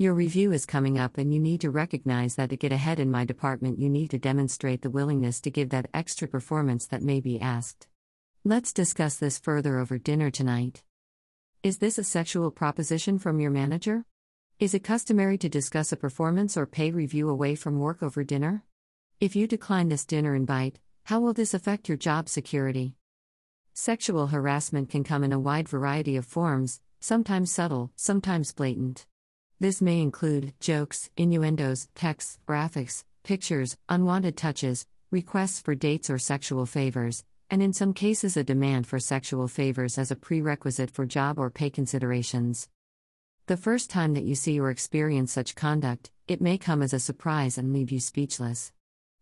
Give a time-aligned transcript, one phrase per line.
[0.00, 3.10] Your review is coming up, and you need to recognize that to get ahead in
[3.10, 7.20] my department, you need to demonstrate the willingness to give that extra performance that may
[7.20, 7.86] be asked.
[8.42, 10.82] Let's discuss this further over dinner tonight.
[11.62, 14.06] Is this a sexual proposition from your manager?
[14.58, 18.64] Is it customary to discuss a performance or pay review away from work over dinner?
[19.20, 22.94] If you decline this dinner invite, how will this affect your job security?
[23.74, 29.04] Sexual harassment can come in a wide variety of forms, sometimes subtle, sometimes blatant.
[29.60, 36.64] This may include jokes, innuendos, texts, graphics, pictures, unwanted touches, requests for dates or sexual
[36.64, 41.38] favors, and in some cases a demand for sexual favors as a prerequisite for job
[41.38, 42.70] or pay considerations.
[43.48, 46.98] The first time that you see or experience such conduct, it may come as a
[46.98, 48.72] surprise and leave you speechless.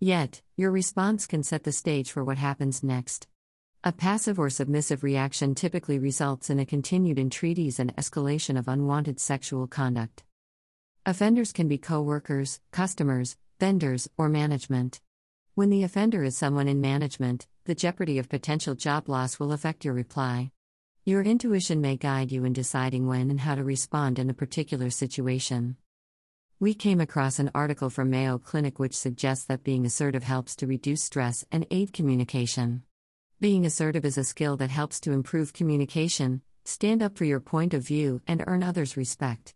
[0.00, 3.28] Yet, your response can set the stage for what happens next.
[3.84, 9.18] A passive or submissive reaction typically results in a continued entreaties and escalation of unwanted
[9.18, 10.22] sexual conduct.
[11.04, 15.00] Offenders can be co workers, customers, vendors, or management.
[15.56, 19.84] When the offender is someone in management, the jeopardy of potential job loss will affect
[19.84, 20.52] your reply.
[21.04, 24.90] Your intuition may guide you in deciding when and how to respond in a particular
[24.90, 25.76] situation.
[26.60, 30.68] We came across an article from Mayo Clinic which suggests that being assertive helps to
[30.68, 32.84] reduce stress and aid communication.
[33.40, 37.74] Being assertive is a skill that helps to improve communication, stand up for your point
[37.74, 39.52] of view, and earn others' respect.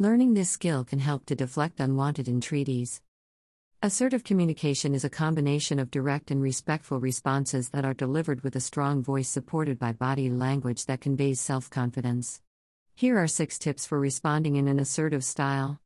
[0.00, 3.00] Learning this skill can help to deflect unwanted entreaties.
[3.80, 8.60] Assertive communication is a combination of direct and respectful responses that are delivered with a
[8.60, 12.40] strong voice supported by body language that conveys self confidence.
[12.96, 15.78] Here are six tips for responding in an assertive style.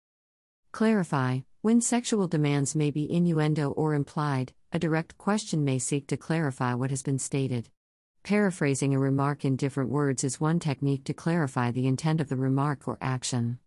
[0.73, 6.17] Clarify when sexual demands may be innuendo or implied, a direct question may seek to
[6.17, 7.69] clarify what has been stated.
[8.23, 12.36] Paraphrasing a remark in different words is one technique to clarify the intent of the
[12.36, 13.59] remark or action.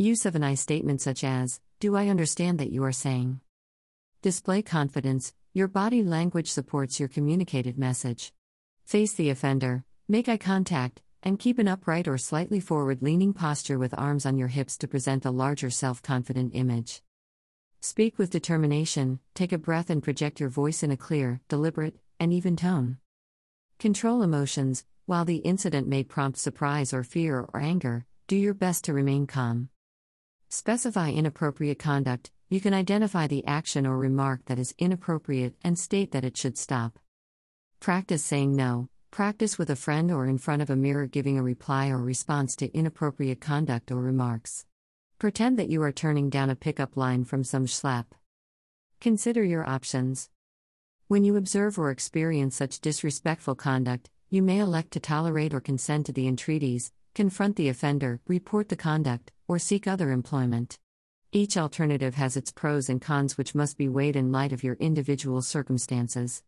[0.00, 3.42] Use of an I statement such as, Do I understand that you are saying?
[4.22, 8.32] Display confidence, your body language supports your communicated message.
[8.86, 13.78] Face the offender, make eye contact, and keep an upright or slightly forward leaning posture
[13.78, 17.02] with arms on your hips to present a larger self confident image.
[17.82, 22.32] Speak with determination, take a breath and project your voice in a clear, deliberate, and
[22.32, 22.96] even tone.
[23.78, 28.84] Control emotions, while the incident may prompt surprise or fear or anger, do your best
[28.84, 29.68] to remain calm.
[30.52, 36.10] Specify inappropriate conduct, you can identify the action or remark that is inappropriate and state
[36.10, 36.98] that it should stop.
[37.78, 41.42] Practice saying no, practice with a friend or in front of a mirror giving a
[41.44, 44.66] reply or response to inappropriate conduct or remarks.
[45.20, 48.06] Pretend that you are turning down a pickup line from some schlep.
[49.00, 50.30] Consider your options.
[51.06, 56.06] When you observe or experience such disrespectful conduct, you may elect to tolerate or consent
[56.06, 60.78] to the entreaties, confront the offender, report the conduct, or seek other employment.
[61.32, 64.76] Each alternative has its pros and cons, which must be weighed in light of your
[64.76, 66.44] individual circumstances.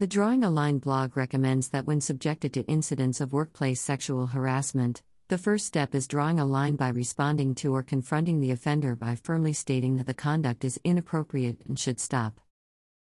[0.00, 5.04] The Drawing a Line blog recommends that when subjected to incidents of workplace sexual harassment,
[5.28, 9.14] the first step is drawing a line by responding to or confronting the offender by
[9.14, 12.40] firmly stating that the conduct is inappropriate and should stop.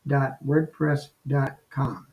[0.08, 2.08] www.wordpress.com